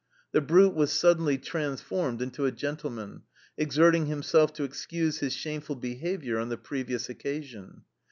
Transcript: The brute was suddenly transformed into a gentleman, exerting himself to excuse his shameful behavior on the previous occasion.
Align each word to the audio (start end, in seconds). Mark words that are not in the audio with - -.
The 0.31 0.41
brute 0.41 0.73
was 0.73 0.91
suddenly 0.91 1.37
transformed 1.37 2.23
into 2.23 2.47
a 2.47 2.51
gentleman, 2.51 3.21
exerting 3.55 4.07
himself 4.07 4.51
to 4.53 4.63
excuse 4.63 5.19
his 5.19 5.33
shameful 5.35 5.75
behavior 5.75 6.39
on 6.39 6.49
the 6.49 6.57
previous 6.57 7.07
occasion. 7.07 7.83